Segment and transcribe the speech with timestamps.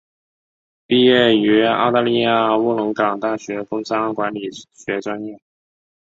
[0.87, 5.39] 毕业于澳大利亚卧龙岗大学工商管理学专业。